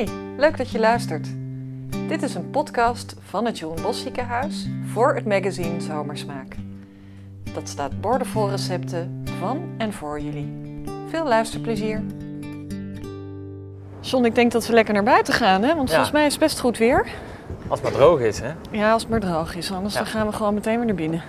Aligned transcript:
Hey, 0.00 0.08
leuk 0.36 0.56
dat 0.56 0.70
je 0.70 0.78
luistert. 0.78 1.28
Dit 2.08 2.22
is 2.22 2.34
een 2.34 2.50
podcast 2.50 3.16
van 3.28 3.44
het 3.44 3.58
Joen 3.58 3.74
Bos 3.82 4.02
Ziekenhuis 4.02 4.68
voor 4.92 5.14
het 5.14 5.26
magazine 5.26 5.80
Zomersmaak. 5.80 6.56
Dat 7.54 7.68
staat 7.68 8.00
boordevol 8.00 8.50
recepten 8.50 9.24
van 9.40 9.68
en 9.78 9.92
voor 9.92 10.20
jullie. 10.20 10.82
Veel 11.08 11.26
luisterplezier. 11.28 12.02
John, 14.00 14.24
ik 14.24 14.34
denk 14.34 14.52
dat 14.52 14.66
we 14.66 14.72
lekker 14.72 14.94
naar 14.94 15.02
buiten 15.02 15.34
gaan, 15.34 15.62
hè? 15.62 15.74
Want 15.74 15.88
Ja. 15.88 15.94
volgens 15.94 16.14
mij 16.14 16.26
is 16.26 16.32
het 16.32 16.40
best 16.40 16.60
goed 16.60 16.78
weer. 16.78 17.06
Als 17.68 17.80
het 17.80 17.90
maar 17.90 17.98
droog 18.00 18.20
is, 18.20 18.40
hè? 18.40 18.50
Ja, 18.70 18.92
als 18.92 19.02
het 19.02 19.10
maar 19.10 19.20
droog 19.20 19.54
is, 19.56 19.72
anders 19.72 19.94
Ja. 19.94 20.00
dan 20.00 20.08
gaan 20.08 20.26
we 20.26 20.32
gewoon 20.32 20.54
meteen 20.54 20.76
weer 20.76 20.86
naar 20.86 20.94
binnen. 20.94 21.22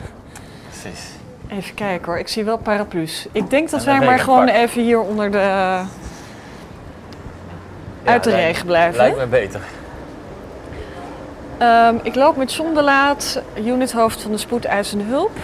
Precies. 0.69 1.09
Even 1.47 1.73
kijken 1.73 2.05
hoor, 2.05 2.19
ik 2.19 2.27
zie 2.27 2.43
wel 2.43 2.57
paraplu's. 2.57 3.27
Ik 3.31 3.49
denk 3.49 3.69
dat 3.69 3.83
wij 3.83 3.99
maar 3.99 4.19
gewoon 4.19 4.47
even 4.47 4.81
hier 4.83 4.99
onder 4.99 5.31
de... 5.31 5.81
uit 8.03 8.23
de 8.23 8.29
lijkt- 8.29 8.45
regen 8.45 8.65
blijven. 8.65 8.97
Lijkt 8.97 9.17
me 9.17 9.25
beter. 9.25 9.61
Ehm, 11.57 11.95
ik 12.03 12.15
loop 12.15 12.35
met 12.37 12.53
John 12.53 12.73
de 12.73 12.81
Laat, 12.81 13.41
unithoofd 13.55 14.21
van 14.21 14.31
de 14.31 14.37
spoedeisende 14.37 15.03
hulp. 15.03 15.37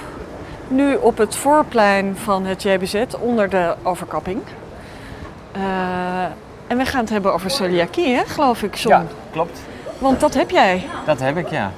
Nu 0.68 0.96
op 0.96 1.18
het 1.18 1.36
voorplein 1.36 2.16
van 2.24 2.46
het 2.46 2.64
JBZ 2.64 3.04
onder 3.20 3.50
de 3.50 3.76
overkapping. 3.84 4.42
Eh, 5.52 5.62
en 6.68 6.78
we 6.78 6.86
gaan 6.86 7.00
het 7.02 7.10
hebben 7.10 7.34
over 7.34 7.50
celiakie, 7.50 8.16
hè, 8.16 8.24
geloof 8.26 8.64
ik, 8.64 8.76
John. 8.76 8.96
Ja, 8.96 9.04
klopt. 9.32 9.60
Want 9.98 10.20
dat 10.20 10.34
heb 10.34 10.50
jij. 10.50 10.84
Dat 11.06 11.20
heb 11.20 11.38
ik, 11.38 11.48
ja. 11.50 11.72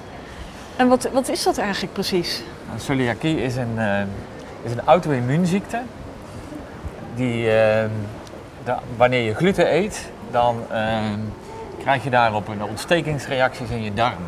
En 0.75 0.87
wat, 0.87 1.09
wat 1.13 1.29
is 1.29 1.43
dat 1.43 1.57
eigenlijk 1.57 1.93
precies? 1.93 2.43
Nou, 2.67 2.79
Celiakie 2.79 3.41
is 3.41 3.55
een, 3.55 3.73
eh, 3.77 4.01
is 4.63 4.71
een 4.71 4.81
auto-immuunziekte. 4.85 5.79
Die, 7.15 7.51
eh, 7.51 7.85
da- 8.63 8.79
wanneer 8.97 9.21
je 9.21 9.35
gluten 9.35 9.73
eet, 9.73 10.09
dan 10.31 10.63
eh, 10.71 10.97
krijg 11.79 12.03
je 12.03 12.09
daarop 12.09 12.47
een 12.47 12.63
ontstekingsreacties 12.63 13.69
in 13.69 13.83
je 13.83 13.93
darm. 13.93 14.23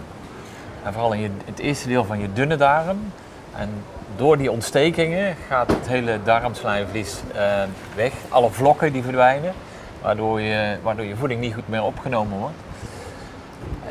En 0.83 0.93
vooral 0.93 1.13
in 1.13 1.21
je, 1.21 1.29
het 1.45 1.59
eerste 1.59 1.87
deel 1.87 2.05
van 2.05 2.19
je 2.19 2.33
dunne 2.33 2.55
darm. 2.55 2.97
En 3.57 3.69
door 4.15 4.37
die 4.37 4.51
ontstekingen 4.51 5.35
gaat 5.47 5.67
het 5.67 5.87
hele 5.87 6.19
darmslijmvlies 6.23 7.21
eh, 7.35 7.43
weg. 7.95 8.11
Alle 8.29 8.49
vlokken 8.49 8.93
die 8.93 9.03
verdwijnen, 9.03 9.53
waardoor 10.01 10.41
je, 10.41 10.77
waardoor 10.81 11.05
je 11.05 11.15
voeding 11.15 11.41
niet 11.41 11.53
goed 11.53 11.67
meer 11.67 11.83
opgenomen 11.83 12.37
wordt. 12.37 12.55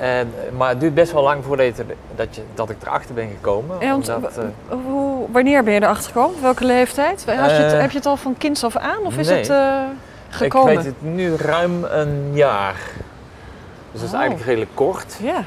En, 0.00 0.32
maar 0.56 0.68
het 0.68 0.80
duurt 0.80 0.94
best 0.94 1.12
wel 1.12 1.22
lang 1.22 1.44
voordat 1.44 1.76
je, 1.76 1.84
dat, 2.16 2.34
je, 2.34 2.42
dat 2.54 2.70
ik 2.70 2.76
erachter 2.82 3.14
ben 3.14 3.28
gekomen. 3.28 3.92
Omdat, 3.94 4.38
eh, 4.38 4.44
Hoe, 4.84 5.26
wanneer 5.32 5.64
ben 5.64 5.74
je 5.74 5.82
erachter 5.82 6.12
gekomen? 6.12 6.42
Welke 6.42 6.64
leeftijd? 6.64 7.24
Had 7.26 7.50
je 7.50 7.56
het, 7.56 7.72
Eh, 7.72 7.80
heb 7.80 7.90
je 7.90 7.96
het 7.96 8.06
al 8.06 8.16
van 8.16 8.34
kinds 8.38 8.64
af 8.64 8.76
aan 8.76 9.02
of 9.04 9.16
is 9.16 9.28
het 9.28 9.48
eh, 9.48 9.80
gekomen? 10.30 10.72
Ik 10.72 10.76
weet 10.78 10.86
het 10.86 11.02
nu 11.02 11.34
ruim 11.36 11.84
een 11.84 12.30
jaar. 12.32 12.76
Dus 13.92 14.00
dat 14.00 14.08
is 14.08 14.14
Oh. 14.14 14.18
eigenlijk 14.20 14.48
redelijk 14.48 14.70
kort. 14.74 15.16
Ja. 15.22 15.44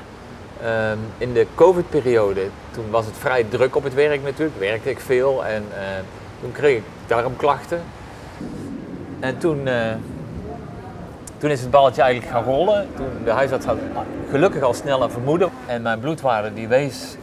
Ehm, 0.64 0.98
in 1.18 1.34
de 1.34 1.48
COVID-periode, 1.56 2.42
toen 2.72 2.90
was 2.90 3.06
het 3.06 3.16
vrij 3.18 3.44
druk 3.50 3.76
op 3.76 3.84
het 3.84 3.94
werk 3.94 4.24
natuurlijk, 4.24 4.60
werkte 4.60 4.90
ik 4.90 5.00
veel 5.00 5.46
en 5.46 5.64
eh, 5.74 5.82
toen 6.42 6.52
kreeg 6.52 6.78
ik 6.78 6.84
darmklachten. 7.08 7.82
En 9.20 9.38
toen, 9.38 9.68
eh, 9.68 9.92
toen 11.38 11.50
is 11.50 11.62
het 11.62 11.72
balletje 11.72 12.02
eigenlijk 12.02 12.32
gaan 12.34 12.44
rollen. 12.44 12.88
Toen 12.96 13.08
de 13.24 13.32
huisarts 13.32 13.66
had 13.66 13.78
gelukkig 14.30 14.62
al 14.62 14.74
snel 14.74 15.04
een 15.04 15.12
vermoeden 15.12 15.50
en 15.66 15.82
mijn 15.82 16.00
bloedwaarde 16.00 16.54
die 16.54 16.68
wees 16.68 17.18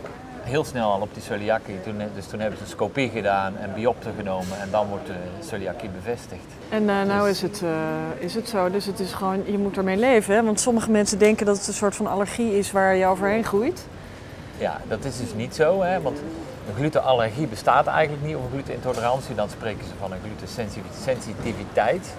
heel 0.50 0.64
snel 0.64 0.90
al 0.92 1.00
op 1.00 1.14
die 1.14 1.22
celiakie. 1.22 1.80
Toen, 1.80 1.96
dus 2.14 2.26
toen 2.26 2.40
hebben 2.40 2.58
ze 2.58 2.64
een 2.64 2.70
scopie 2.70 3.10
gedaan 3.10 3.56
en 3.56 3.72
biopte 3.74 4.08
genomen 4.16 4.60
en 4.60 4.68
dan 4.70 4.88
wordt 4.88 5.06
de 5.06 5.14
celiakie 5.46 5.88
bevestigd. 5.88 6.44
En 6.68 6.88
eh, 6.88 7.02
nou 7.02 7.28
Dus- 7.28 7.30
is 7.36 7.42
het, 7.42 7.62
eh, 7.62 8.24
is 8.24 8.34
het 8.34 8.48
zo, 8.48 8.70
dus 8.70 8.86
het 8.86 9.00
is 9.00 9.12
gewoon, 9.12 9.42
je 9.46 9.58
moet 9.58 9.76
ermee 9.76 9.96
leven. 9.96 10.34
Hè? 10.34 10.42
Want 10.42 10.60
sommige 10.60 10.90
mensen 10.90 11.18
denken 11.18 11.46
dat 11.46 11.56
het 11.58 11.66
een 11.66 11.74
soort 11.74 11.96
van 11.96 12.06
allergie 12.06 12.58
is 12.58 12.72
waar 12.72 12.94
je 12.94 13.06
overheen 13.06 13.44
groeit. 13.44 13.86
Ja, 14.58 14.80
dat 14.88 15.04
is 15.04 15.18
dus 15.18 15.34
niet 15.34 15.54
zo, 15.54 15.82
hè? 15.82 16.00
want 16.00 16.18
een 16.68 16.74
glutenallergie 16.76 17.46
bestaat 17.46 17.86
eigenlijk 17.86 18.26
niet, 18.26 18.36
of 18.36 18.42
een 18.42 18.50
glutenintolerantie, 18.50 19.34
dan 19.34 19.48
spreken 19.50 19.84
ze 19.84 19.90
van 20.00 20.12
een 20.12 20.18
glutensensitiviteit. 20.24 22.14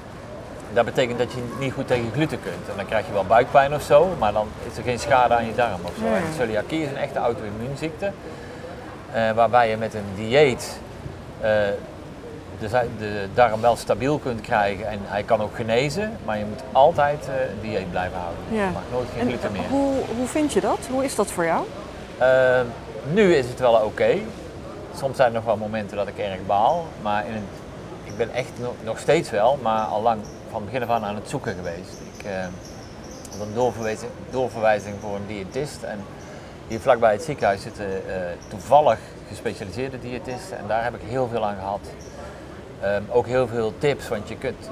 Dat 0.74 0.86
betekent 0.86 1.18
dat 1.18 1.32
je 1.32 1.44
niet 1.60 1.74
goed 1.74 1.88
tegen 1.88 2.12
gluten 2.14 2.42
kunt. 2.42 2.70
En 2.70 2.76
dan 2.76 2.86
krijg 2.86 3.06
je 3.08 3.14
wel 3.14 3.26
buikpijn 3.26 3.74
of 3.74 3.82
zo, 3.82 4.10
maar 4.20 4.34
dan 4.34 4.48
is 4.72 4.78
er 4.78 4.84
geen 4.84 5.00
schade 5.00 5.34
aan 5.34 5.46
je 5.46 5.56
darm 5.56 5.80
of 5.84 5.92
zo. 6.00 6.06
Ja. 6.06 6.16
En 6.16 6.24
celiakie 6.38 6.82
is 6.84 6.90
een 6.90 6.98
echte 6.98 7.20
auto-immuunziekte, 7.20 8.12
eh, 9.12 9.32
waarbij 9.32 9.70
je 9.70 9.78
met 9.78 9.94
een 9.94 10.06
dieet 10.16 10.80
eh, 11.42 11.50
de, 12.60 12.88
de 12.98 13.28
darm 13.34 13.62
wel 13.62 13.76
stabiel 13.76 14.18
kunt 14.18 14.42
krijgen 14.42 14.88
en 14.88 15.00
hij 15.04 15.24
kan 15.24 15.42
ook 15.42 15.56
genezen, 15.56 16.18
maar 16.26 16.38
je 16.38 16.46
moet 16.46 16.64
altijd 16.72 17.28
een 17.28 17.62
dieet 17.62 17.92
blijven 17.92 18.18
houden. 18.20 18.44
Ja. 18.50 18.66
Je 18.66 18.72
mag 18.72 18.82
nooit 18.92 19.08
geen 19.14 19.22
En 19.22 19.28
gluten 19.28 19.52
meer. 19.52 19.68
hoe, 19.70 19.94
hoe 20.18 20.28
vind 20.28 20.54
je 20.54 20.62
dat? 20.62 20.80
Hoe 20.92 21.04
is 21.04 21.16
dat 21.16 21.32
voor 21.32 21.46
jou? 21.46 21.66
Uh, 22.22 22.60
nu 23.14 23.36
is 23.36 23.48
het 23.48 23.60
wel 23.60 23.74
oké. 23.74 24.18
Soms 24.98 25.16
zijn 25.16 25.28
er 25.28 25.34
nog 25.34 25.44
wel 25.44 25.58
momenten 25.58 25.98
dat 25.98 26.08
ik 26.08 26.18
erg 26.18 26.46
baal. 26.46 26.86
Maar 27.02 27.26
in 27.26 27.34
het, 27.34 27.44
ik 28.04 28.18
ben 28.18 28.34
echt 28.34 28.52
nog, 28.60 28.74
nog 28.84 29.00
steeds 29.00 29.30
wel, 29.30 29.60
maar 29.62 29.86
al 29.86 30.02
lang 30.02 30.22
van 30.52 30.66
begin 30.66 30.82
af 30.84 30.90
aan 30.90 31.04
aan 31.04 31.16
het 31.16 31.30
zoeken 31.30 31.56
geweest. 31.56 31.94
Ik 32.18 32.26
eh, 32.26 32.32
had 33.32 33.48
een 33.48 33.54
doorverwijzing, 33.54 34.12
doorverwijzing 34.30 34.96
voor 35.02 35.16
een 35.16 35.28
diëtist. 35.28 35.84
En 35.84 36.00
hier 36.68 36.80
vlakbij 36.80 37.12
het 37.12 37.24
ziekenhuis 37.24 37.62
zitten 37.62 37.86
eh, 37.86 38.16
toevallig 38.48 39.00
gespecialiseerde 39.28 40.00
diëtisten. 40.00 40.58
En 40.58 40.64
daar 40.68 40.84
heb 40.84 40.94
ik 40.96 41.02
heel 41.06 41.28
veel 41.28 41.46
aan 41.46 41.56
gehad. 41.56 41.80
Ehm, 42.82 43.02
ook 43.10 43.26
heel 43.28 43.48
veel 43.48 43.74
tips, 43.78 44.08
want 44.08 44.28
je 44.30 44.36
kunt, 44.38 44.70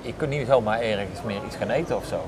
je 0.00 0.14
kunt 0.16 0.30
niet 0.30 0.46
zomaar 0.46 0.80
ergens 0.80 1.22
meer 1.24 1.40
iets 1.46 1.56
gaan 1.56 1.70
eten 1.70 1.96
of 1.96 2.04
zo. 2.04 2.20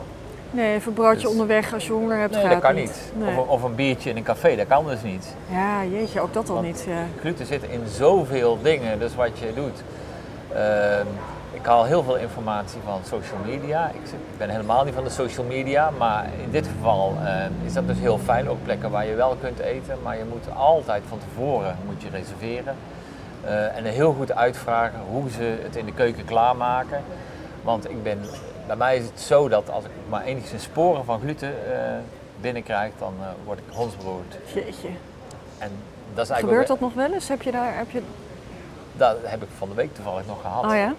Nee, 0.51 0.75
even 0.75 0.89
een 0.89 0.95
broodje 0.95 1.21
Dus- 1.23 1.31
onderweg 1.31 1.75
als 1.75 1.87
je 1.87 1.93
honger 1.93 2.19
hebt. 2.19 2.35
Nee, 2.35 2.49
dat 2.49 2.59
kan 2.61 2.75
niet. 2.75 3.13
Nee. 3.17 3.29
Of, 3.29 3.37
een- 3.45 3.49
of 3.51 3.63
een 3.63 3.75
biertje 3.75 4.11
in 4.11 4.17
een 4.17 4.23
café, 4.23 4.57
dat 4.57 4.67
kan 4.67 4.87
dus 4.87 5.03
niet. 5.03 5.35
Ja, 5.51 5.85
jeetje, 5.85 6.21
ook 6.21 6.33
dat 6.33 6.49
al 6.49 6.55
Want- 6.55 6.67
niet. 6.67 6.85
Ja. 6.89 7.05
Gluten 7.21 7.47
zit 7.47 7.63
in 7.63 7.83
zoveel 7.89 8.59
dingen, 8.63 8.99
dus 8.99 9.15
wat 9.15 9.39
je 9.39 9.53
doet. 9.55 9.83
Ehm, 10.55 11.07
ik 11.53 11.67
haal 11.67 11.85
heel 11.85 12.03
veel 12.03 12.17
informatie 12.17 12.81
van 12.85 13.01
social 13.05 13.39
media. 13.47 13.89
Ik, 13.89 14.11
ben 14.37 14.49
helemaal 14.49 14.85
niet 14.85 14.95
van 14.95 15.05
de 15.05 15.11
social 15.11 15.47
media, 15.47 15.91
maar 15.91 16.25
in 16.43 16.51
dit 16.51 16.67
geval 16.67 17.15
ehm, 17.25 17.51
is 17.65 17.73
dat 17.73 17.87
dus 17.87 17.99
heel 17.99 18.19
fijn. 18.19 18.49
Ook 18.49 18.63
plekken 18.63 18.91
waar 18.91 19.07
je 19.07 19.15
wel 19.15 19.37
kunt 19.41 19.59
eten, 19.59 19.99
maar 20.03 20.19
je 20.19 20.25
moet 20.25 20.55
altijd 20.57 21.03
van 21.09 21.19
tevoren 21.19 21.77
moet 21.87 22.03
je 22.03 22.09
reserveren. 22.09 22.77
Eh, 23.45 23.77
en 23.77 23.85
heel 23.85 24.13
goed 24.13 24.33
uitvragen 24.33 25.01
hoe 25.11 25.31
ze 25.31 25.59
het 25.63 25.77
in 25.77 25.87
de 25.87 25.93
keuken 25.93 26.25
klaarmaken. 26.25 27.03
Want 27.63 27.91
ik 27.91 28.03
ben, 28.03 28.19
bij 28.67 28.77
mij 28.77 28.97
is 28.97 29.05
het 29.05 29.21
zo 29.21 29.49
dat 29.49 29.71
als 29.71 29.85
ik 29.85 29.91
maar 30.09 30.23
enigszins 30.23 30.63
sporen 30.63 31.05
van 31.05 31.21
gluten 31.21 31.49
eh, 31.49 31.81
binnenkrijg, 32.41 32.93
dan 32.99 33.15
eh, 33.21 33.27
word 33.45 33.59
ik 33.59 33.65
hondsbrood. 33.71 34.37
Jeetje. 34.55 34.89
En 35.59 35.71
dat 36.15 36.25
is 36.25 36.31
eigenlijk 36.31 36.41
Gebeurt 36.41 36.61
ook- 36.61 36.79
dat 36.79 36.81
nog 36.81 36.95
wel 36.95 37.13
eens? 37.13 37.29
Heb 37.29 37.43
je 37.43 37.51
daar, 37.51 37.77
heb 37.77 37.91
je... 37.91 38.03
dat 38.93 39.17
heb 39.23 39.43
ik 39.43 39.49
van 39.59 39.69
de 39.69 39.75
week 39.75 39.95
toevallig 39.95 40.27
nog 40.27 40.41
gehad. 40.41 40.65
Oh 40.65 40.75
ja? 40.75 40.95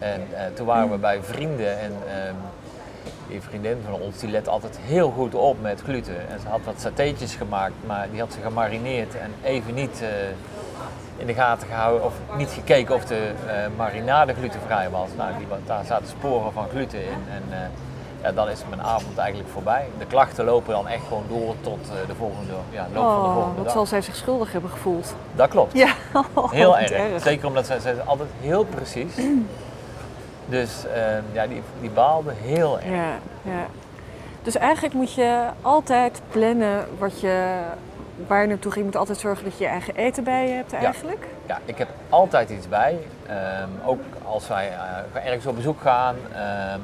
En 0.00 0.26
eh, 0.32 0.42
toen 0.54 0.66
waren 0.66 0.90
we 0.90 0.96
bij 0.96 1.18
vrienden 1.22 1.78
en 1.80 1.92
ehm, 2.08 2.34
die 3.28 3.40
vriendin 3.40 3.78
van 3.90 4.00
ons 4.00 4.18
die 4.18 4.30
let 4.30 4.48
altijd 4.48 4.78
heel 4.82 5.10
goed 5.10 5.34
op 5.34 5.56
met 5.62 5.80
gluten. 5.84 6.28
En 6.28 6.40
ze 6.40 6.48
had 6.48 6.60
wat 6.64 6.80
satéetjes 6.80 7.34
gemaakt, 7.34 7.74
maar 7.86 8.06
die 8.10 8.20
had 8.20 8.32
ze 8.32 8.38
gemarineerd 8.40 9.14
en 9.14 9.34
even 9.42 9.74
niet 9.74 10.02
eh, 10.02 10.08
in 11.16 11.26
de 11.26 11.34
gaten 11.34 11.66
gehouden 11.68 12.04
of 12.04 12.14
niet 12.36 12.50
gekeken 12.50 12.94
of 12.94 13.04
de 13.04 13.30
eh, 13.46 13.54
marinade 13.76 14.34
glutenvrij 14.34 14.90
was. 14.90 15.08
Nou, 15.16 15.30
die, 15.38 15.46
daar 15.66 15.84
zaten 15.84 16.08
sporen 16.08 16.52
van 16.52 16.68
gluten 16.68 16.98
in 17.02 17.22
en 17.32 17.70
ja, 18.22 18.32
dan 18.32 18.48
is 18.48 18.60
mijn 18.68 18.82
avond 18.82 19.18
eigenlijk 19.18 19.48
voorbij. 19.52 19.84
De 19.98 20.06
klachten 20.06 20.44
lopen 20.44 20.72
dan 20.72 20.88
echt 20.88 21.02
gewoon 21.08 21.24
door 21.28 21.54
tot 21.60 21.78
de 22.06 22.14
volgende, 22.14 22.52
ja, 22.70 22.86
loop 22.94 23.04
van 23.04 23.14
de 23.22 23.28
Oh, 23.28 23.32
volgende 23.32 23.56
wat 23.56 23.64
dag. 23.64 23.72
zal 23.72 23.86
zij 23.86 24.00
zich 24.00 24.16
schuldig 24.16 24.52
hebben 24.52 24.70
gevoeld? 24.70 25.14
Dat 25.34 25.48
klopt. 25.48 25.72
Ja, 25.72 25.94
Heel 26.50 26.68
wat 26.70 26.78
erg. 26.78 27.22
Zeker 27.22 27.46
omdat 27.46 27.66
zij, 27.66 27.78
zij 27.78 28.00
altijd 28.04 28.28
heel 28.40 28.64
precies. 28.64 29.12
Dus 30.50 30.84
ehm, 30.94 31.22
ja, 31.32 31.46
die, 31.46 31.62
die 31.80 31.90
baalde 31.90 32.30
heel 32.36 32.76
erg. 32.80 32.88
Ja, 32.90 33.12
ja. 33.42 33.66
Dus 34.42 34.56
eigenlijk 34.56 34.94
moet 34.94 35.14
je 35.14 35.46
altijd 35.62 36.20
plannen 36.30 36.86
wat 36.98 37.20
je, 37.20 37.58
waar 38.26 38.42
je 38.42 38.48
naartoe 38.48 38.70
gaat. 38.70 38.80
Je 38.80 38.84
moet 38.86 38.96
altijd 38.96 39.18
zorgen 39.18 39.44
dat 39.44 39.58
je 39.58 39.64
je 39.64 39.70
eigen 39.70 39.96
eten 39.96 40.24
bij 40.24 40.48
je 40.48 40.54
hebt 40.54 40.72
eigenlijk. 40.72 41.26
Ja, 41.46 41.58
ik 41.64 41.78
heb 41.78 41.88
altijd 42.08 42.50
iets 42.50 42.68
bij. 42.68 42.98
Ehm, 43.26 43.68
ook 43.84 44.00
als 44.24 44.48
wij 44.48 44.68
eh, 45.12 45.26
ergens 45.26 45.46
op 45.46 45.54
bezoek 45.54 45.80
gaan. 45.80 46.16
ehm, 46.34 46.80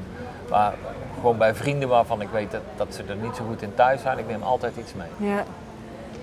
maar 0.51 0.73
gewoon 1.15 1.39
bij 1.39 1.55
vrienden 1.55 1.89
waarvan 1.89 2.21
ik 2.21 2.29
weet 2.33 2.51
dat, 2.51 2.61
dat 2.77 2.95
ze 2.95 3.03
er 3.09 3.17
niet 3.17 3.37
zo 3.37 3.45
goed 3.49 3.63
in 3.63 3.75
thuis 3.75 4.01
zijn. 4.03 4.19
Ik 4.19 4.29
neem 4.29 4.43
altijd 4.43 4.77
iets 4.77 4.93
mee. 4.95 5.31
Ja. 5.31 5.43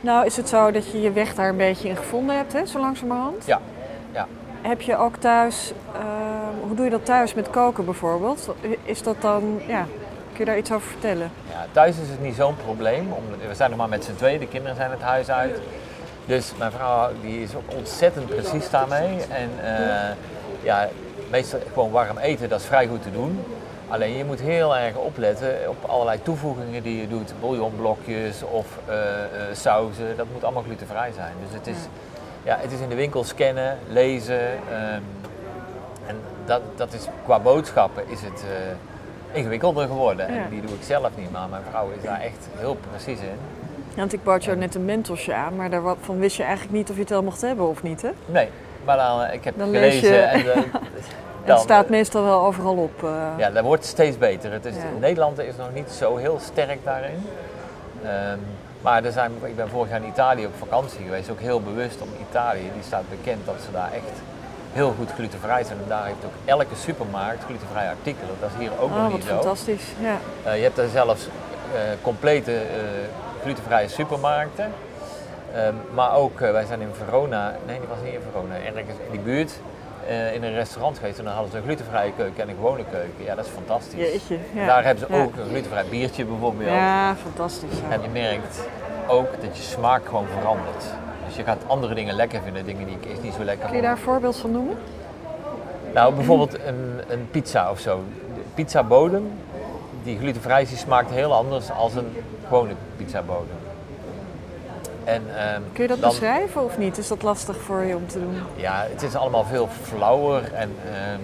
Nou 0.02 0.26
is 0.26 0.38
het 0.38 0.50
zo 0.50 0.72
dat 0.72 0.92
je 0.92 1.02
je 1.02 1.12
weg 1.12 1.36
daar 1.36 1.50
een 1.50 1.58
beetje 1.58 1.90
in 1.90 1.96
gevonden 1.98 2.36
hebt, 2.36 2.54
hè, 2.54 2.66
zo 2.66 2.80
langzamerhand. 2.80 3.46
Ja, 3.46 3.60
ja. 4.12 4.28
Heb 4.64 4.82
je 4.82 4.98
ook 4.98 5.16
thuis, 5.16 5.72
ehm, 5.94 6.68
hoe 6.68 6.76
doe 6.76 6.86
je 6.86 6.92
dat 6.92 7.06
thuis 7.06 7.34
met 7.34 7.50
koken 7.50 7.86
bijvoorbeeld? 7.86 8.50
Is 8.84 9.04
dat 9.04 9.22
dan, 9.22 9.62
ja, 9.68 9.86
kun 10.32 10.40
je 10.40 10.46
daar 10.46 10.58
iets 10.58 10.72
over 10.72 10.88
vertellen? 10.88 11.32
Ja, 11.50 11.66
thuis 11.72 11.98
is 11.98 12.10
het 12.10 12.22
niet 12.22 12.36
zo'n 12.36 12.56
probleem. 12.56 13.14
We 13.48 13.56
zijn 13.56 13.70
nog 13.70 13.80
maar 13.80 13.90
met 13.90 14.04
z'n 14.04 14.16
tweeën, 14.16 14.40
de 14.40 14.48
kinderen 14.48 14.76
zijn 14.76 14.92
het 14.92 15.02
huis 15.02 15.30
uit. 15.30 15.60
Dus 16.26 16.54
mijn 16.58 16.72
vrouw 16.72 17.10
die 17.22 17.42
is 17.42 17.56
ook 17.56 17.76
ontzettend 17.78 18.26
precies 18.26 18.70
daarmee. 18.70 19.18
En 19.30 19.50
eh, 19.64 20.16
ja, 20.62 20.88
meestal 21.32 21.60
gewoon 21.74 21.92
warm 21.92 22.18
eten, 22.18 22.50
dat 22.50 22.60
is 22.60 22.66
vrij 22.66 22.88
goed 22.88 23.04
te 23.04 23.12
doen. 23.12 23.40
Alleen 23.88 24.18
je 24.18 24.26
moet 24.26 24.40
heel 24.40 24.76
erg 24.78 24.96
opletten 24.96 25.56
op 25.68 25.90
allerlei 25.90 26.22
toevoegingen 26.22 26.84
die 26.84 27.02
je 27.02 27.08
doet. 27.08 27.34
Bouillonblokjes 27.40 28.44
of 28.44 28.80
uh, 28.90 28.96
uh, 28.96 29.02
sauzen, 29.54 30.18
dat 30.18 30.26
moet 30.34 30.44
allemaal 30.44 30.64
glutenvrij 30.64 31.12
zijn. 31.16 31.34
Dus 31.44 31.58
het 31.58 31.68
is, 31.68 31.78
ja. 31.78 32.13
Het 32.44 32.72
is 32.72 32.80
in 32.80 32.90
de 32.90 32.96
winkel 32.96 33.24
scannen, 33.24 33.78
lezen. 33.90 34.42
Um, 34.42 35.04
en 36.08 36.16
dat, 36.46 36.62
dat 36.76 36.94
is, 36.94 37.08
qua 37.24 37.40
boodschappen 37.40 38.04
is 38.08 38.22
het 38.22 38.44
uh, 38.44 39.38
ingewikkelder 39.38 39.88
geworden. 39.88 40.28
En 40.28 40.50
die 40.50 40.62
doe 40.62 40.76
ik 40.76 40.84
zelf 40.84 41.10
niet, 41.16 41.32
maar 41.32 41.50
mijn 41.50 41.64
vrouw 41.70 41.90
is 41.98 42.04
daar 42.04 42.22
echt 42.22 42.48
heel 42.58 42.78
precies 42.92 43.20
in. 43.20 43.38
Ja, 43.90 44.00
want 44.00 44.14
ik 44.14 44.24
bood 44.24 44.44
jou 44.44 44.58
net 44.58 44.76
een 44.76 44.86
mentosje 44.86 45.34
aan, 45.34 45.56
maar 45.56 45.70
daarvan 45.70 46.20
wist 46.20 46.38
je 46.38 46.44
eigenlijk 46.44 46.74
niet 46.74 46.90
of 46.90 46.96
je 46.96 47.02
het 47.02 47.10
wel 47.10 47.24
mocht 47.24 47.42
hebben 47.42 47.68
of 47.68 47.84
niet, 47.84 48.02
hè? 48.02 48.10
Nee, 48.26 48.50
maar 48.86 48.98
dan, 48.98 49.32
ik 49.32 49.44
heb 49.44 49.58
dan 49.58 49.68
gelezen 49.68 50.14
je... 50.14 50.20
en... 50.20 50.44
het 51.44 51.60
staat 51.60 51.90
meestal 51.90 52.24
wel 52.24 52.46
overal 52.46 52.76
op. 52.76 53.04
Uh... 53.04 53.28
Ja, 53.38 53.50
dat 53.50 53.64
wordt 53.64 53.86
steeds 53.86 54.18
beter. 54.18 54.52
Het 54.52 54.66
is, 54.66 54.74
Nederland 55.00 55.40
is 55.40 55.56
nog 55.58 55.74
niet 55.74 55.90
zo 55.90 56.16
heel 56.16 56.40
sterk 56.40 56.80
daarin. 56.84 57.26
Um, 58.04 58.40
maar 58.82 59.04
er 59.04 59.12
zijn, 59.12 59.32
ik 59.44 59.56
ben 59.56 59.70
vorig 59.70 59.90
jaar 59.90 60.02
in 60.02 60.08
Italië 60.08 60.46
op 60.46 60.54
vakantie 60.58 61.04
geweest, 61.04 61.30
ook 61.30 61.40
heel 61.40 61.62
bewust 61.62 62.02
om 62.02 62.10
Italië. 62.30 62.72
Die 62.74 62.84
staat 62.84 63.04
bekend 63.10 63.46
dat 63.46 63.56
ze 63.66 63.72
daar 63.72 63.92
echt 63.92 64.18
heel 64.72 64.94
goed 64.98 65.12
glutenvrij 65.12 65.64
zijn. 65.64 65.78
En 65.78 65.88
daar 65.88 66.06
heeft 66.06 66.26
ook 66.26 66.34
elke 66.46 66.76
supermarkt 66.76 67.44
glutenvrije 67.44 67.90
artikelen. 67.90 68.36
Dat 68.40 68.50
is 68.50 68.60
hier 68.60 68.72
ook 68.80 68.92
oh, 68.92 69.04
nog 69.04 69.14
niet 69.14 69.24
zo. 69.24 69.34
fantastisch, 69.34 69.84
ja. 70.00 70.18
Uh, 70.46 70.56
je 70.58 70.64
hebt 70.64 70.76
daar 70.76 70.88
zelfs 70.88 71.26
uh, 71.26 71.80
complete 72.02 72.52
uh, 72.52 72.60
glutenvrije 73.42 73.88
supermarkten. 73.88 74.72
Um, 75.56 75.76
maar 75.94 76.16
ook, 76.16 76.40
wij 76.40 76.66
zijn 76.66 76.82
in 76.82 76.94
Verona, 77.06 77.56
nee 77.66 77.80
die 77.80 77.88
was 77.88 77.98
niet 78.04 78.14
in 78.14 78.22
Verona, 78.32 78.56
ergens 78.56 78.98
in 79.06 79.12
die 79.12 79.20
buurt 79.20 79.52
in 80.34 80.44
een 80.44 80.54
restaurant 80.54 80.98
geweest 80.98 81.18
en 81.18 81.24
dan 81.24 81.34
hadden 81.34 81.52
ze 81.52 81.58
een 81.58 81.64
glutenvrije 81.64 82.12
keuken 82.18 82.44
en 82.44 82.50
een 82.50 82.56
gewone 82.56 82.84
keuken. 82.92 83.24
Ja, 83.24 83.36
dat 83.36 83.46
is 83.46 83.52
fantastisch. 83.52 84.00
Jeetje, 84.00 84.38
ja. 84.54 84.66
Daar 84.66 84.84
hebben 84.84 85.08
ze 85.08 85.16
ook 85.16 85.36
een 85.36 85.50
glutenvrij 85.50 85.86
biertje 85.90 86.26
bijvoorbeeld. 86.26 86.70
Ja, 86.70 87.16
fantastisch. 87.16 87.78
En 87.90 88.02
je 88.02 88.10
merkt 88.10 88.68
ook 89.08 89.42
dat 89.42 89.58
je 89.58 89.64
smaak 89.64 90.06
gewoon 90.06 90.28
verandert. 90.40 90.86
Dus 91.26 91.36
je 91.36 91.44
gaat 91.44 91.62
andere 91.68 91.94
dingen 91.94 92.16
lekker 92.16 92.42
vinden, 92.42 92.66
dingen 92.66 92.86
die 92.86 92.98
niet 93.22 93.34
zo 93.34 93.44
lekker 93.44 93.68
Kun 93.68 93.76
je 93.76 93.82
daar 93.82 93.92
een 93.92 93.98
voorbeeld 93.98 94.38
van 94.38 94.52
noemen? 94.52 94.78
Nou, 95.94 96.14
bijvoorbeeld 96.14 96.54
een, 96.54 97.02
een 97.08 97.28
pizza 97.32 97.72
of 97.72 97.80
zo. 97.80 98.04
De 98.36 98.42
pizza 98.54 98.84
bodem, 98.84 99.32
die 100.04 100.18
glutenvrij 100.18 100.62
is, 100.62 100.70
die 100.70 100.78
smaakt 100.78 101.12
heel 101.12 101.34
anders 101.34 101.72
als 101.72 101.96
een 101.96 102.16
gewone 102.48 102.74
pizza 102.98 103.22
bodem. 103.22 103.58
En, 105.04 105.24
ehm, 105.38 105.62
Kun 105.74 105.84
je 105.84 105.90
dat 105.90 106.00
beschrijven 106.00 106.64
of 106.64 106.78
niet? 106.78 106.98
Is 106.98 107.08
dat 107.08 107.22
lastig 107.22 107.58
voor 107.58 107.84
je 107.84 107.96
om 107.96 108.08
te 108.08 108.20
doen? 108.20 108.36
Ja, 108.56 108.86
het 108.90 109.02
is 109.02 109.16
allemaal 109.16 109.44
veel 109.44 109.68
flauwer 109.82 110.54
en 110.54 110.76
ehm, 110.86 111.22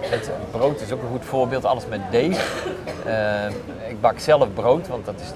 het, 0.00 0.30
brood 0.50 0.80
is 0.80 0.92
ook 0.92 1.02
een 1.02 1.08
goed 1.08 1.24
voorbeeld, 1.24 1.64
alles 1.64 1.86
met 1.86 2.00
deeg. 2.10 2.66
Ehm, 3.06 3.52
ik 3.88 4.00
bak 4.00 4.18
zelf 4.18 4.54
brood, 4.54 4.88
want 4.88 5.04
dat 5.04 5.14
is 5.20 5.32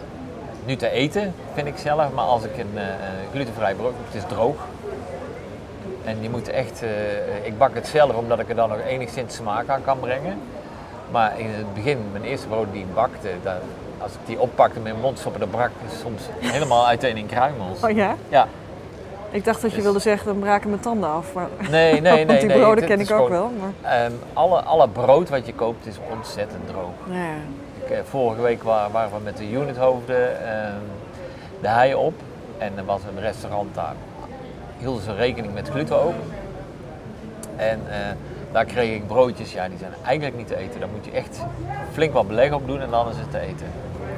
nu 0.64 0.76
te 0.76 0.88
eten, 0.88 1.35
vind 1.55 1.67
ik 1.67 1.76
zelf. 1.76 2.12
Maar 2.12 2.25
als 2.25 2.44
ik 2.44 2.59
een 2.59 2.75
uh, 2.75 2.82
glutenvrij 3.32 3.75
brood 3.75 3.93
heb, 3.97 4.06
het 4.06 4.23
is 4.23 4.29
droog. 4.29 4.56
En 6.05 6.23
je 6.23 6.31
moet 6.31 6.49
echt, 6.49 6.82
uh, 6.82 7.47
ik 7.47 7.58
bak 7.58 7.75
het 7.75 7.87
zelf 7.87 8.15
omdat 8.15 8.38
ik 8.38 8.49
er 8.49 8.55
dan 8.55 8.69
nog 8.69 8.81
enigszins 8.81 9.35
smaak 9.35 9.69
aan 9.69 9.85
kan 9.85 10.00
brengen. 10.00 10.38
Maar 11.11 11.38
in 11.38 11.50
het 11.50 11.75
begin, 11.75 11.99
mijn 12.12 12.25
eerste 12.25 12.47
brood 12.47 12.73
die 12.73 12.82
ik 12.82 12.94
bakte, 12.94 13.29
dat, 13.43 13.55
als 14.03 14.13
ik 14.13 14.19
die 14.25 14.41
oppakte 14.41 14.81
met 14.81 14.93
mijn 14.93 15.05
mond 15.05 15.19
stoppen, 15.19 15.41
dan 15.41 15.51
brak 15.51 15.71
soms 16.03 16.23
helemaal 16.39 16.87
uiteen 16.87 17.17
in 17.17 17.27
kruimels. 17.27 17.83
Oh 17.83 17.91
ja? 17.91 18.17
Ja. 18.29 18.47
Ik 19.31 19.45
dacht 19.45 19.61
dat 19.63 19.71
je 19.71 19.77
dus- 19.77 19.85
wilde 19.85 19.99
zeggen, 19.99 20.27
dan 20.27 20.39
braken 20.39 20.71
mijn 20.71 20.83
tanden 20.83 21.11
af. 21.11 21.33
Maar... 21.33 21.49
Nee, 21.71 22.01
nee, 22.01 22.25
nee. 22.25 22.47
die 22.47 22.59
broden 22.59 22.85
ken 22.85 23.01
ik 23.01 23.11
ook 23.11 23.29
wel. 23.29 23.51
Maar... 23.61 24.05
Um, 24.05 24.19
alle, 24.33 24.63
alle 24.63 24.89
brood 24.89 25.29
wat 25.29 25.47
je 25.47 25.55
koopt 25.55 25.87
is 25.87 25.97
ontzettend 26.11 26.67
droog. 26.67 26.93
Ja. 27.11 27.35
Eh, 27.95 27.99
vorige 28.05 28.43
week 28.43 28.63
waren, 28.63 28.93
waren, 28.93 29.11
we 29.11 29.23
met 29.25 29.37
de 29.37 29.51
unithoofden 29.51 30.47
ehm, 30.47 30.81
de 31.61 31.69
hei 31.69 31.95
op. 31.95 32.15
En 32.59 32.73
er 32.77 32.85
was 32.85 33.01
een 33.15 33.21
restaurant 33.21 33.75
daar. 33.75 33.95
Hielden 34.79 35.03
ze 35.03 35.15
rekening 35.15 35.55
met 35.55 35.69
gluten 35.69 36.03
ook. 36.03 36.15
En 37.57 37.81
uh, 37.89 37.95
daar 38.53 38.65
kreeg 38.65 38.95
ik 38.95 39.07
broodjes, 39.07 39.53
ja, 39.53 39.69
die 39.69 39.79
zijn 39.79 39.93
eigenlijk 40.05 40.37
niet 40.37 40.47
te 40.47 40.57
eten. 40.57 40.81
Daar 40.81 40.89
moet 40.89 41.05
je 41.05 41.11
echt 41.11 41.41
flink 41.93 42.13
wat 42.13 42.29
beleg 42.29 42.53
op 42.53 42.67
doen 42.67 42.81
en 42.81 42.91
dan 42.91 43.09
is 43.09 43.17
het 43.17 43.31
te 43.31 43.39
eten. 43.39 43.67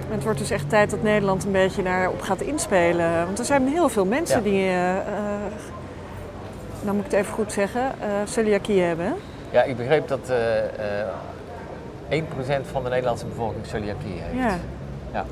Het 0.09 0.23
wordt 0.23 0.39
dus 0.39 0.51
echt 0.51 0.69
tijd 0.69 0.91
dat 0.91 1.03
Nederland 1.03 1.45
een 1.45 1.53
beetje 1.53 1.83
daarop 1.83 2.21
gaat 2.21 2.41
inspelen. 2.41 3.25
Want 3.25 3.39
er 3.39 3.45
zijn 3.45 3.69
heel 3.69 3.89
veel 3.89 4.05
mensen 4.05 4.43
die, 4.43 4.65
uh, 4.65 4.95
uh, 4.95 4.97
nou 6.83 6.97
moet 6.97 7.05
ik 7.05 7.11
het 7.11 7.21
even 7.21 7.33
goed 7.33 7.53
zeggen, 7.53 7.93
uh, 8.01 8.07
celiakie 8.25 8.81
hebben. 8.81 9.15
Ja, 9.51 9.63
ik 9.63 9.77
begreep 9.77 10.09
dat 10.09 10.33
1% 12.09 12.67
van 12.71 12.83
de 12.83 12.89
Nederlandse 12.89 13.27
bevolking 13.27 13.67
celiakie 13.67 14.13
heeft. 14.13 14.45
Ja. 14.45 14.59
ja. 15.13 15.25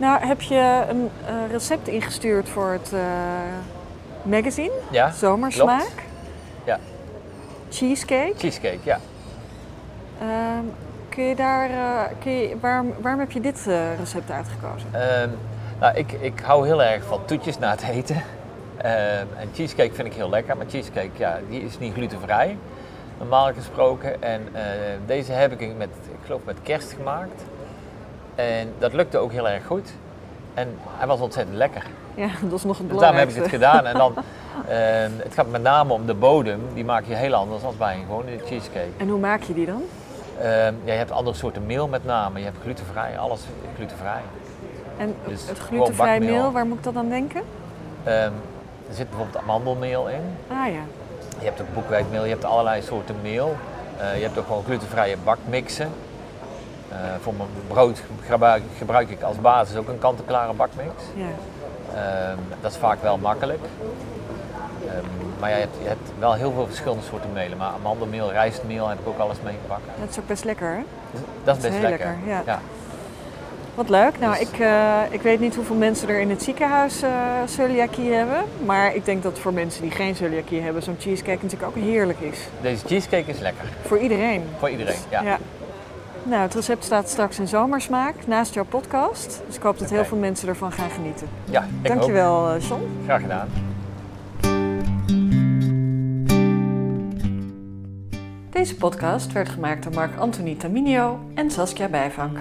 Nou, 0.00 0.26
heb 0.26 0.40
je 0.40 0.84
een 0.88 1.10
uh, 1.22 1.50
recept 1.50 1.88
ingestuurd 1.88 2.48
voor 2.48 2.70
het 2.70 2.90
uh, 2.94 3.00
magazine? 4.22 4.72
Ja, 4.90 5.10
Zomersmaak? 5.10 5.78
Klopt. 5.78 6.02
Ja. 6.64 6.78
Cheesecake? 7.70 8.32
Cheesecake, 8.36 8.78
ja. 8.82 8.98
Uh, 10.22 10.28
kun 11.20 11.28
je 11.28 11.34
daar, 11.34 11.70
uh, 11.70 12.00
kun 12.18 12.32
je, 12.32 12.56
waarom, 12.60 12.94
waarom 13.00 13.20
heb 13.20 13.30
je 13.30 13.40
dit 13.40 13.68
recept 13.98 14.30
uitgekozen? 14.30 14.88
Ehm, 14.92 15.28
nou, 15.80 15.96
ik, 15.96 16.12
ik 16.12 16.40
hou 16.40 16.66
heel 16.66 16.82
erg 16.82 17.04
van 17.04 17.24
toetjes 17.24 17.58
na 17.58 17.70
het 17.70 17.82
eten. 17.82 18.22
Ehm, 18.76 19.26
en 19.38 19.48
cheesecake 19.54 19.94
vind 19.94 20.08
ik 20.08 20.14
heel 20.14 20.30
lekker, 20.30 20.56
maar 20.56 20.66
cheesecake 20.68 21.10
ja, 21.16 21.38
die 21.48 21.62
is 21.62 21.78
niet 21.78 21.92
glutenvrij 21.92 22.56
normaal 23.18 23.52
gesproken. 23.52 24.22
En 24.22 24.48
uh, 24.52 24.60
deze 25.06 25.32
heb 25.32 25.60
ik 25.60 25.76
met, 25.76 25.88
ik 25.88 26.24
geloof 26.24 26.40
met 26.44 26.56
kerst 26.62 26.92
gemaakt. 26.92 27.42
En 28.34 28.72
dat 28.78 28.92
lukte 28.92 29.18
ook 29.18 29.32
heel 29.32 29.48
erg 29.48 29.66
goed. 29.66 29.92
En 30.54 30.68
hij 30.98 31.06
was 31.06 31.20
ontzettend 31.20 31.56
lekker. 31.56 31.82
Ja, 32.14 32.28
dat 32.50 32.58
is 32.58 32.64
nog 32.64 32.78
het 32.78 32.88
dus 32.88 32.98
daarom 32.98 33.18
heb 33.18 33.28
ik 33.28 33.34
het 33.34 33.48
gedaan. 33.48 33.86
En 33.86 33.94
dan, 33.94 34.14
het 35.26 35.34
gaat 35.34 35.50
met 35.50 35.62
name 35.62 35.92
om 35.92 36.06
de 36.06 36.14
bodem. 36.14 36.60
Die 36.74 36.84
maak 36.84 37.04
je 37.04 37.14
heel 37.14 37.34
anders 37.34 37.62
dan 37.62 37.74
bij 37.78 37.94
een 37.94 38.04
gewone 38.06 38.38
cheesecake. 38.44 38.90
En 38.96 39.08
hoe 39.08 39.20
maak 39.20 39.42
je 39.42 39.54
die 39.54 39.66
dan? 39.66 39.82
Uh, 40.40 40.46
ja, 40.64 40.72
je 40.84 40.90
hebt 40.90 41.10
andere 41.10 41.36
soorten 41.36 41.66
meel 41.66 41.88
met 41.88 42.04
name. 42.04 42.38
Je 42.38 42.44
hebt 42.44 42.58
glutenvrij, 42.62 43.18
alles 43.18 43.40
glutenvrij. 43.74 44.20
En 44.96 45.14
dus 45.26 45.48
het 45.48 45.58
glutenvrij 45.58 46.20
meel, 46.20 46.52
waar 46.52 46.66
moet 46.66 46.78
ik 46.78 46.84
dat 46.84 46.96
aan 46.96 47.08
denken? 47.08 47.42
er 48.90 48.96
zit 48.96 49.08
bijvoorbeeld 49.08 49.42
amandelmeel 49.42 50.08
in. 50.08 50.22
Ah 50.48 50.72
ja. 50.72 50.82
Je 51.38 51.44
hebt 51.44 51.60
ook 51.60 51.74
boekwijdmeel, 51.74 52.24
je 52.24 52.30
hebt 52.30 52.44
allerlei 52.44 52.82
soorten 52.82 53.14
meel. 53.22 53.56
Uh, 54.00 54.16
je 54.16 54.22
hebt 54.22 54.38
ook 54.38 54.46
gewoon 54.46 54.64
glutenvrije 54.64 55.16
bakmixen. 55.24 55.90
Uh, 56.92 56.96
voor 57.20 57.34
mijn 57.34 57.48
brood 57.68 58.02
gebruik, 58.26 58.62
gebruik, 58.78 59.10
ik 59.10 59.22
als 59.22 59.40
basis 59.40 59.76
ook 59.76 59.88
een 59.88 59.98
kant-en-klare 59.98 60.52
bakmix. 60.52 60.92
Ja. 61.14 61.24
Uh, 61.94 62.38
dat 62.60 62.70
is 62.70 62.76
vaak 62.76 63.02
wel 63.02 63.18
makkelijk. 63.18 63.60
Maar 65.40 65.50
je 65.50 65.56
hebt, 65.56 65.76
je 65.82 65.88
hebt, 65.88 66.10
wel 66.18 66.34
heel 66.34 66.52
veel 66.52 66.66
verschillende 66.66 67.02
soorten 67.02 67.32
melen. 67.32 67.58
Maar 67.58 67.72
amandelmeel, 67.72 68.32
rijstmeel 68.32 68.88
heb 68.88 68.98
ik 68.98 69.08
ook 69.08 69.18
alles 69.18 69.36
meegepakt. 69.44 69.82
Dat 70.00 70.10
is 70.10 70.18
ook 70.18 70.26
best 70.26 70.44
lekker, 70.44 70.68
hè? 70.68 70.80
Dat 71.44 71.56
is 71.56 71.62
best 71.62 71.74
heel 71.74 71.88
lekker. 71.88 72.06
lekker 72.08 72.28
ja. 72.28 72.42
ja. 72.46 72.60
Wat 73.74 73.88
leuk. 73.88 74.18
Nou, 74.18 74.38
dus- 74.38 74.48
ik, 74.48 74.58
uh, 74.58 75.00
ik 75.10 75.22
weet 75.22 75.40
niet 75.40 75.54
hoeveel 75.54 75.76
mensen 75.76 76.08
er 76.08 76.20
in 76.20 76.30
het 76.30 76.42
ziekenhuis 76.42 77.02
uh, 77.02 77.10
celiakie 77.44 78.12
hebben. 78.12 78.44
Maar 78.64 78.94
ik 78.94 79.04
denk 79.04 79.22
dat 79.22 79.38
voor 79.38 79.52
mensen 79.52 79.82
die 79.82 79.90
geen 79.90 80.14
celiakie 80.16 80.60
hebben, 80.60 80.82
zo'n 80.82 80.96
cheesecake 80.98 81.42
natuurlijk 81.42 81.76
ook 81.76 81.82
heerlijk 81.82 82.20
is. 82.20 82.38
Deze 82.60 82.86
cheesecake 82.86 83.30
is 83.30 83.38
lekker. 83.38 83.64
Voor 83.86 83.98
iedereen. 83.98 84.42
Voor 84.58 84.70
iedereen, 84.70 84.98
ja. 85.10 85.22
ja. 85.22 85.38
Nou, 86.22 86.42
het 86.42 86.54
recept 86.54 86.84
staat 86.84 87.08
straks 87.08 87.38
in 87.38 87.48
zomersmaak 87.48 88.14
naast 88.26 88.54
jouw 88.54 88.64
podcast. 88.64 89.42
Dus 89.46 89.56
ik 89.56 89.62
hoop 89.62 89.78
dat 89.78 89.86
okay. 89.86 89.98
heel 89.98 90.08
veel 90.08 90.18
mensen 90.18 90.48
ervan 90.48 90.72
gaan 90.72 90.90
genieten. 90.90 91.26
Ja, 91.44 91.66
ik 91.82 91.88
Dankjewel, 91.88 92.54
uh, 92.54 92.68
John. 92.68 93.02
Graag 93.04 93.20
gedaan. 93.20 93.48
Deze 98.60 98.76
podcast 98.76 99.32
werd 99.32 99.48
gemaakt 99.48 99.82
door 99.82 99.94
Mark 99.94 100.16
Anthony 100.18 100.54
Taminio 100.54 101.20
en 101.34 101.50
Saskia 101.50 101.88
Bijvank. 101.88 102.38